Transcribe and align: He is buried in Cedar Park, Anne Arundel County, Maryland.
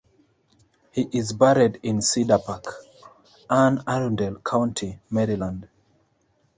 He 0.91 1.03
is 1.11 1.31
buried 1.31 1.79
in 1.83 2.01
Cedar 2.01 2.39
Park, 2.39 2.65
Anne 3.51 3.83
Arundel 3.87 4.39
County, 4.39 4.99
Maryland. 5.11 5.67